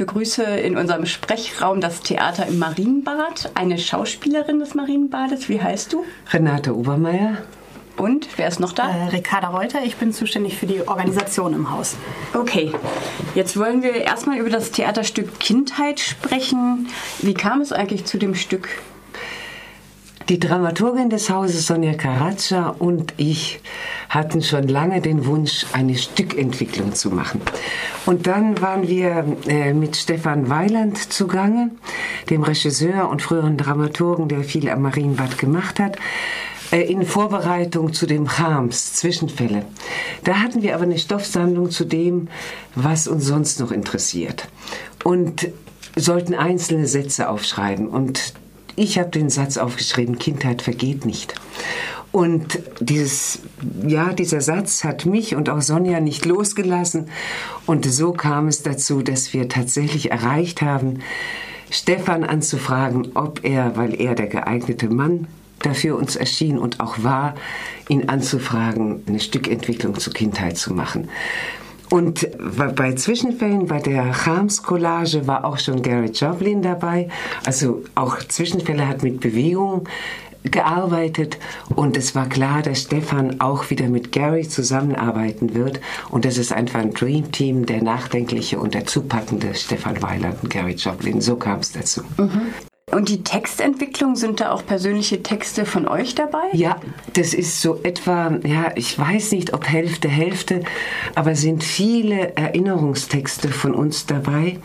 [0.00, 5.50] begrüße in unserem Sprechraum das Theater im Marienbad, eine Schauspielerin des Marienbades.
[5.50, 6.06] Wie heißt du?
[6.32, 7.36] Renate Obermeier.
[7.98, 8.88] Und wer ist noch da?
[8.88, 11.96] Äh, Ricarda Reuter, ich bin zuständig für die Organisation im Haus.
[12.32, 12.72] Okay,
[13.34, 16.88] jetzt wollen wir erstmal über das Theaterstück Kindheit sprechen.
[17.18, 18.70] Wie kam es eigentlich zu dem Stück?
[20.30, 23.58] Die Dramaturgin des Hauses Sonja Caraccia und ich
[24.08, 27.40] hatten schon lange den Wunsch, eine Stückentwicklung zu machen.
[28.06, 31.72] Und dann waren wir äh, mit Stefan Weiland zugange,
[32.30, 35.96] dem Regisseur und früheren Dramaturgen, der viel am Marienbad gemacht hat
[36.70, 39.64] äh, in Vorbereitung zu dem Chams, Zwischenfälle.
[40.22, 42.28] Da hatten wir aber eine Stoffsammlung zu dem,
[42.76, 44.46] was uns sonst noch interessiert.
[45.02, 45.48] Und
[45.96, 47.88] sollten einzelne Sätze aufschreiben.
[47.88, 48.34] Und
[48.80, 51.34] ich habe den Satz aufgeschrieben, Kindheit vergeht nicht.
[52.12, 53.40] Und dieses,
[53.86, 57.08] ja, dieser Satz hat mich und auch Sonja nicht losgelassen.
[57.66, 61.00] Und so kam es dazu, dass wir tatsächlich erreicht haben,
[61.70, 65.28] Stefan anzufragen, ob er, weil er der geeignete Mann
[65.60, 67.34] dafür uns erschien und auch war,
[67.88, 71.10] ihn anzufragen, eine Stückentwicklung zur Kindheit zu machen.
[71.90, 72.28] Und
[72.76, 77.08] bei Zwischenfällen, bei der Chams-Collage war auch schon Gary Joplin dabei.
[77.44, 79.88] Also auch Zwischenfälle hat mit Bewegung
[80.44, 81.38] gearbeitet
[81.74, 86.52] und es war klar, dass Stefan auch wieder mit Gary zusammenarbeiten wird und das ist
[86.52, 91.20] einfach ein Dream Team, der nachdenkliche und der zupackende Stefan Weiland und Gary Joplin.
[91.20, 92.02] So kam es dazu.
[92.16, 92.69] Mhm.
[92.90, 96.44] Und die Textentwicklung, sind da auch persönliche Texte von euch dabei?
[96.52, 96.80] Ja,
[97.12, 100.62] das ist so etwa, ja, ich weiß nicht, ob Hälfte, Hälfte,
[101.14, 104.58] aber sind viele Erinnerungstexte von uns dabei.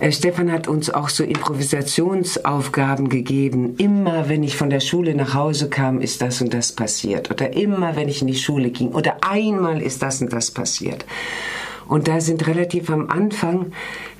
[0.00, 3.74] Äh, Stefan hat uns auch so Improvisationsaufgaben gegeben.
[3.78, 7.30] Immer wenn ich von der Schule nach Hause kam, ist das und das passiert.
[7.30, 8.92] Oder immer wenn ich in die Schule ging.
[8.92, 11.04] Oder einmal ist das und das passiert.
[11.88, 13.72] Und da sind relativ am Anfang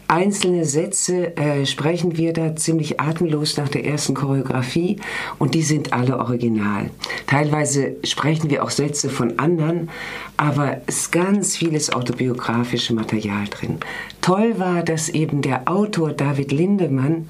[0.09, 4.97] einzelne Sätze äh, sprechen wir da ziemlich atemlos nach der ersten Choreografie
[5.39, 6.91] und die sind alle original.
[7.27, 9.91] Teilweise sprechen wir auch Sätze von anderen,
[10.37, 13.79] aber es ist ganz vieles autobiografische Material drin.
[14.21, 17.29] Toll war, dass eben der Autor David Lindemann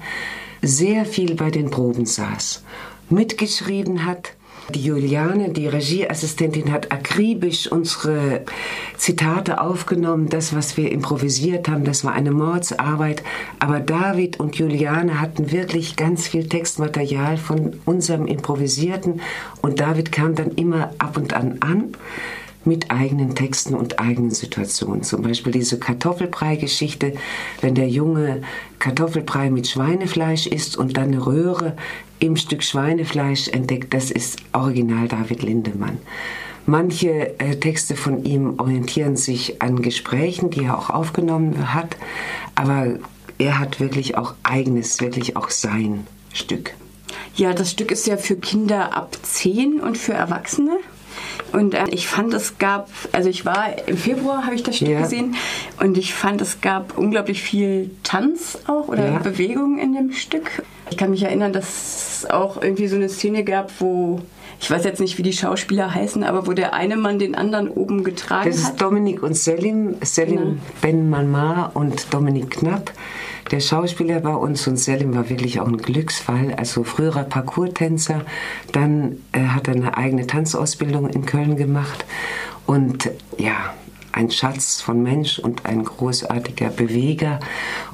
[0.61, 2.63] sehr viel bei den Proben saß,
[3.09, 4.33] mitgeschrieben hat,
[4.69, 8.41] die Juliane, die Regieassistentin, hat akribisch unsere
[8.97, 10.29] Zitate aufgenommen.
[10.29, 13.23] Das, was wir improvisiert haben, das war eine Mordsarbeit.
[13.59, 19.21] Aber David und Juliane hatten wirklich ganz viel Textmaterial von unserem Improvisierten.
[19.61, 21.93] Und David kam dann immer ab und an an
[22.69, 25.03] mit eigenen Texten und eigenen Situationen.
[25.03, 27.15] Zum Beispiel diese Kartoffelbrei-Geschichte,
[27.59, 28.43] wenn der Junge
[28.77, 31.75] Kartoffelbrei mit Schweinefleisch isst und dann eine Röhre
[32.19, 35.97] im Stück Schweinefleisch entdeckt, das ist Original David Lindemann.
[36.65, 41.97] Manche äh, Texte von ihm orientieren sich an Gesprächen, die er auch aufgenommen hat,
[42.53, 42.99] aber
[43.39, 46.75] er hat wirklich auch eigenes, wirklich auch sein Stück.
[47.35, 50.77] Ja, das Stück ist ja für Kinder ab 10 und für Erwachsene.
[51.51, 54.89] Und äh, ich fand, es gab, also ich war im Februar, habe ich das Stück
[54.89, 55.01] ja.
[55.01, 55.35] gesehen,
[55.79, 59.19] und ich fand, es gab unglaublich viel Tanz auch oder ja.
[59.19, 60.63] Bewegung in dem Stück.
[60.91, 64.21] Ich kann mich erinnern, dass es auch irgendwie so eine Szene gab, wo
[64.61, 67.69] ich weiß jetzt nicht, wie die Schauspieler heißen, aber wo der eine Mann den anderen
[67.69, 68.47] oben getragen hat.
[68.47, 70.57] Das ist Dominik und Selim, Selim genau.
[70.81, 72.91] Ben Manmar und Dominik Knapp.
[73.51, 78.21] Der Schauspieler bei uns und Selim war wirklich auch ein Glücksfall, also früherer Parkour-Tänzer.
[78.71, 82.05] Dann äh, hat er eine eigene Tanzausbildung in Köln gemacht
[82.67, 83.73] und ja,
[84.11, 87.39] ein Schatz von Mensch und ein großartiger Beweger.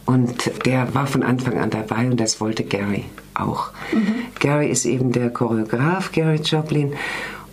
[0.06, 3.72] Und der war von Anfang an dabei und das wollte Gary auch.
[3.94, 4.16] Mhm.
[4.40, 6.94] Gary ist eben der Choreograf, Gary Joplin.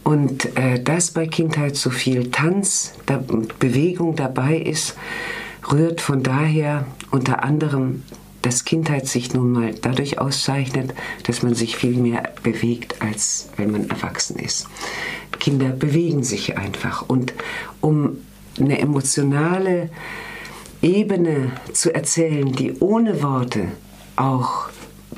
[0.05, 3.23] Und äh, dass bei Kindheit so viel Tanz, da,
[3.59, 4.97] Bewegung dabei ist,
[5.71, 8.03] rührt von daher unter anderem,
[8.43, 10.93] dass Kindheit sich nun mal dadurch auszeichnet,
[11.25, 14.67] dass man sich viel mehr bewegt, als wenn man erwachsen ist.
[15.39, 17.09] Kinder bewegen sich einfach.
[17.09, 17.33] Und
[17.81, 18.19] um
[18.59, 19.91] eine emotionale
[20.83, 23.69] Ebene zu erzählen, die ohne Worte
[24.17, 24.69] auch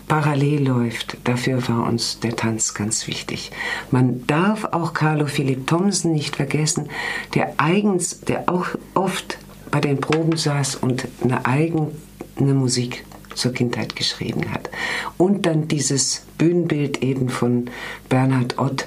[0.08, 1.17] parallel läuft.
[1.25, 3.50] Dafür war uns der Tanz ganz wichtig.
[3.91, 6.88] Man darf auch Carlo Philipp Thomsen nicht vergessen,
[7.35, 9.38] der eigens, der auch oft
[9.75, 13.05] bei den Proben saß und eine eigene Musik
[13.35, 14.71] zur Kindheit geschrieben hat.
[15.19, 17.69] Und dann dieses Bühnenbild eben von
[18.09, 18.87] Bernhard Ott,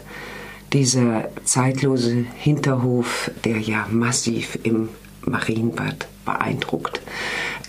[0.71, 4.87] dieser zeitlose Hinterhof, der ja massiv im
[5.25, 7.01] Marienbad beeindruckt.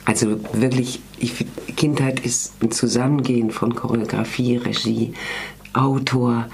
[0.05, 1.45] Also wirklich, ich,
[1.75, 5.13] Kindheit ist ein Zusammengehen von Choreografie, Regie,
[5.73, 6.47] Autor,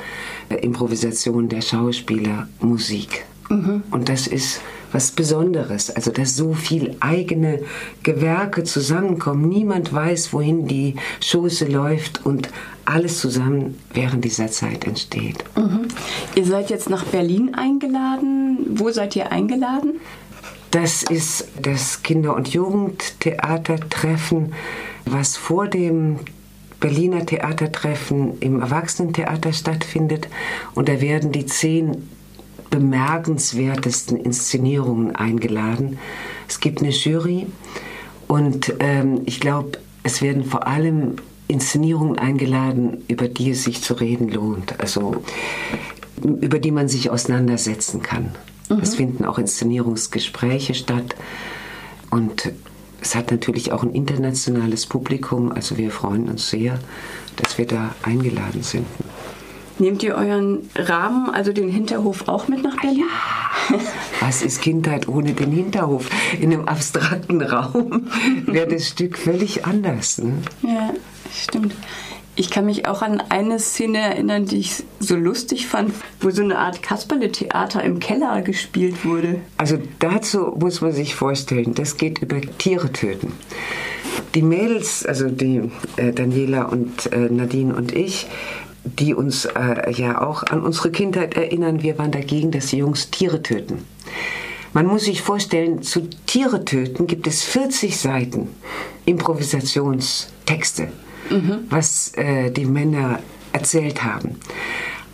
[0.49, 3.27] äh, Improvisation der Schauspieler, Musik.
[3.51, 3.83] Mhm.
[3.91, 4.63] Und das ist
[4.95, 5.91] was Besonderes.
[5.91, 7.61] Also dass so viel eigene
[8.03, 9.47] Gewerke zusammenkommen.
[9.49, 12.49] Niemand weiß, wohin die Schoße läuft und
[12.85, 15.45] alles zusammen während dieser Zeit entsteht.
[15.57, 15.89] Mhm.
[16.35, 18.79] Ihr seid jetzt nach Berlin eingeladen.
[18.79, 20.01] Wo seid ihr eingeladen?
[20.71, 24.55] Das ist das Kinder- und Jugendtheatertreffen,
[25.05, 26.21] was vor dem
[26.81, 30.27] Berliner Theatertreffen im Erwachsenentheater stattfindet.
[30.75, 32.09] Und da werden die zehn
[32.75, 35.99] bemerkenswertesten Inszenierungen eingeladen.
[36.49, 37.47] Es gibt eine Jury
[38.27, 41.15] und ähm, ich glaube, es werden vor allem
[41.47, 45.23] Inszenierungen eingeladen, über die es sich zu reden lohnt, also
[46.25, 48.35] über die man sich auseinandersetzen kann.
[48.69, 48.79] Mhm.
[48.83, 51.15] Es finden auch Inszenierungsgespräche statt
[52.11, 52.51] und
[53.01, 56.81] es hat natürlich auch ein internationales Publikum, also wir freuen uns sehr,
[57.37, 58.87] dass wir da eingeladen sind.
[59.79, 63.05] Nehmt ihr euren Rahmen, also den Hinterhof, auch mit nach Berlin?
[63.71, 63.79] Ja.
[64.21, 66.09] Was ist Kindheit ohne den Hinterhof?
[66.41, 68.09] In einem abstrakten Raum
[68.47, 70.19] wäre das Stück völlig anders.
[70.19, 70.35] Ne?
[70.63, 70.91] Ja,
[71.33, 71.75] stimmt.
[72.37, 76.43] Ich kann mich auch an eine Szene erinnern, die ich so lustig fand, wo so
[76.43, 79.41] eine Art Kasperle-Theater im Keller gespielt wurde.
[79.57, 83.33] Also dazu muss man sich vorstellen, das geht über Tiere töten.
[84.35, 88.27] Die Mädels, also die äh, Daniela und äh, Nadine und ich,
[88.85, 91.83] die uns äh, ja auch an unsere Kindheit erinnern.
[91.83, 93.85] Wir waren dagegen, dass die Jungs Tiere töten.
[94.73, 98.49] Man muss sich vorstellen, zu Tiere töten gibt es 40 Seiten
[99.05, 100.89] Improvisationstexte,
[101.31, 101.61] mhm.
[101.71, 103.21] was äh, die Männer
[103.53, 104.41] erzählt haben.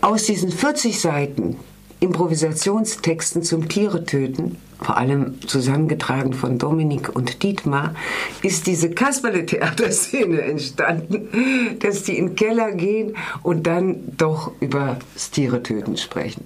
[0.00, 1.56] Aus diesen 40 Seiten
[2.00, 7.94] Improvisationstexten zum Tiere töten vor allem zusammengetragen von Dominik und Dietmar,
[8.42, 15.30] ist diese Kasperle-Theaterszene entstanden, dass die in den Keller gehen und dann doch über das
[15.30, 16.44] Tiere-Töten sprechen.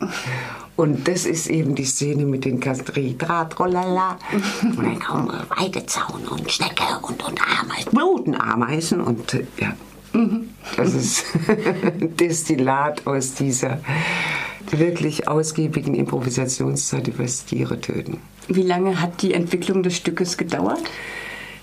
[0.76, 4.18] Und das ist eben die Szene mit den Kastri, Draht, Rollala.
[4.62, 9.74] Und dann kommen Weidezaun und Schnecke und, und Ameisen, Blutenameisen und ja.
[10.76, 11.24] Das ist
[12.20, 13.80] Destillat aus dieser
[14.72, 18.18] wirklich ausgiebigen Improvisationszeit über das Tiere töten.
[18.48, 20.82] Wie lange hat die Entwicklung des Stückes gedauert?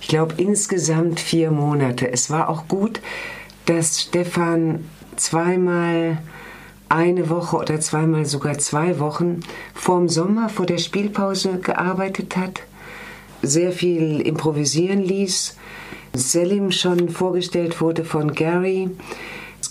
[0.01, 2.11] Ich glaube insgesamt vier Monate.
[2.11, 3.01] Es war auch gut,
[3.65, 6.17] dass Stefan zweimal
[6.89, 9.41] eine Woche oder zweimal sogar zwei Wochen
[9.73, 12.63] vorm Sommer, vor der Spielpause gearbeitet hat,
[13.41, 15.55] sehr viel improvisieren ließ.
[16.13, 18.89] Selim schon vorgestellt wurde von Gary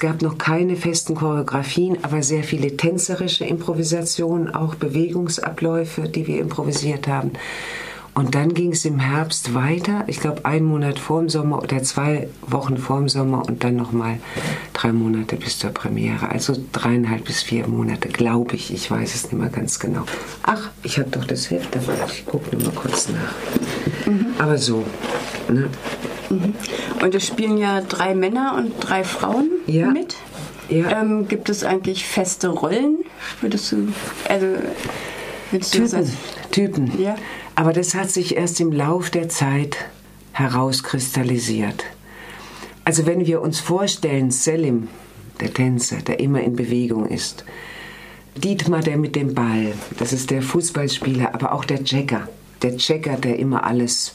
[0.01, 7.07] gab noch keine festen Choreografien, aber sehr viele tänzerische Improvisationen, auch Bewegungsabläufe, die wir improvisiert
[7.07, 7.33] haben.
[8.13, 11.83] Und dann ging es im Herbst weiter, ich glaube einen Monat vor dem Sommer oder
[11.85, 14.19] zwei Wochen vor dem Sommer und dann nochmal
[14.73, 16.29] drei Monate bis zur Premiere.
[16.29, 18.75] Also dreieinhalb bis vier Monate, glaube ich.
[18.75, 20.03] Ich weiß es nicht mehr ganz genau.
[20.43, 21.95] Ach, ich habe doch das Heft dabei.
[22.09, 24.07] Ich gucke nur mal kurz nach.
[24.07, 24.27] Mhm.
[24.39, 24.85] Aber so.
[25.49, 25.69] Ne?
[26.31, 26.55] Mhm.
[27.03, 29.89] Und es spielen ja drei Männer und drei Frauen ja.
[29.89, 30.17] mit.
[30.69, 31.03] Ja.
[31.03, 32.99] Ähm, gibt es eigentlich feste Rollen?
[33.41, 33.93] Würdest du,
[34.29, 34.47] also,
[35.51, 37.03] würdest Typen, du Typen.
[37.03, 37.17] Ja.
[37.57, 39.77] Aber das hat sich erst im Lauf der Zeit
[40.33, 41.85] herauskristallisiert.
[42.85, 44.89] Also wenn wir uns vorstellen, Selim,
[45.41, 47.45] der Tänzer, der immer in Bewegung ist,
[48.37, 52.29] Dietmar, der mit dem Ball, das ist der Fußballspieler, aber auch der Checker,
[52.63, 54.15] der Checker, der immer alles,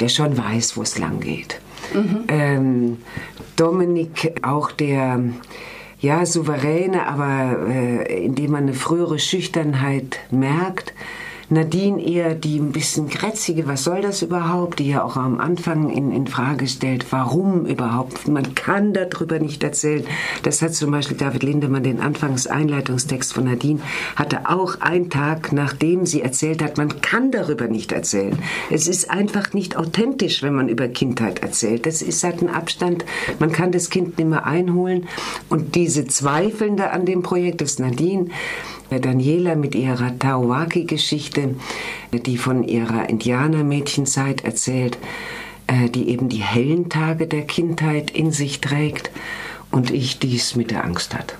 [0.00, 1.60] der schon weiß, wo es lang geht.
[1.94, 2.24] Mhm.
[2.28, 2.96] Ähm,
[3.56, 5.20] Dominik, auch der
[6.00, 10.94] ja, souveräne, aber äh, indem man eine frühere Schüchternheit merkt,
[11.50, 15.88] Nadine eher die ein bisschen grätzige, was soll das überhaupt, die ja auch am Anfang
[15.88, 20.04] in, in Frage stellt, warum überhaupt, man kann darüber nicht erzählen.
[20.42, 23.80] Das hat zum Beispiel David Lindemann, den Anfangseinleitungstext von Nadine,
[24.14, 28.38] hatte auch einen Tag, nachdem sie erzählt hat, man kann darüber nicht erzählen.
[28.70, 31.86] Es ist einfach nicht authentisch, wenn man über Kindheit erzählt.
[31.86, 33.06] Das ist halt ein Abstand,
[33.38, 35.08] man kann das Kind nicht mehr einholen.
[35.48, 38.26] Und diese Zweifelnde an dem Projekt, das Nadine,
[38.90, 41.56] Daniela mit ihrer Tawaki-Geschichte,
[42.12, 44.98] die von ihrer Indianermädchenzeit erzählt,
[45.66, 49.10] äh, die eben die hellen Tage der Kindheit in sich trägt
[49.70, 51.36] und ich dies mit der Angst hat.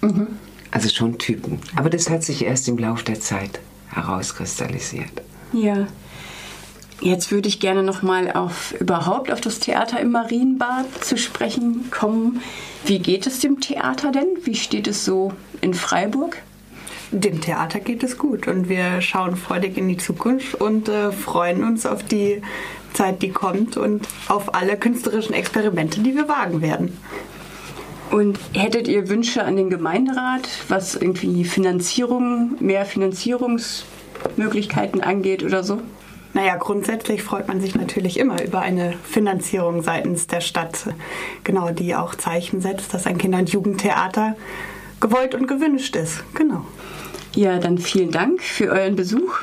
[0.00, 0.28] Mhm.
[0.70, 1.58] Also schon Typen.
[1.76, 5.22] Aber das hat sich erst im Lauf der Zeit herauskristallisiert.
[5.52, 5.86] Ja.
[7.00, 11.90] Jetzt würde ich gerne noch mal auf überhaupt auf das Theater im Marienbad zu sprechen
[11.92, 12.42] kommen.
[12.84, 14.26] Wie geht es dem Theater denn?
[14.42, 16.42] Wie steht es so in Freiburg?
[17.12, 21.62] Dem Theater geht es gut und wir schauen freudig in die Zukunft und äh, freuen
[21.62, 22.42] uns auf die
[22.92, 26.98] Zeit, die kommt und auf alle künstlerischen Experimente, die wir wagen werden.
[28.10, 33.84] Und hättet ihr Wünsche an den Gemeinderat, was irgendwie Finanzierung, mehr Finanzierungs
[34.36, 35.80] Möglichkeiten angeht oder so?
[36.34, 40.86] Naja, grundsätzlich freut man sich natürlich immer über eine Finanzierung seitens der Stadt,
[41.42, 44.36] genau, die auch Zeichen setzt, dass ein Kinder- und Jugendtheater
[45.00, 46.22] gewollt und gewünscht ist.
[46.34, 46.64] Genau.
[47.34, 49.40] Ja, dann vielen Dank für euren Besuch